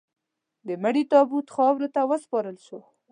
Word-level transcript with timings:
د 0.67 0.69
مړي 0.83 1.03
تابوت 1.11 1.47
خاورو 1.55 1.87
ته 1.95 2.01
وسپارل 2.11 2.57
شو. 2.65 2.79